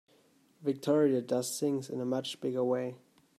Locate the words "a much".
2.01-2.41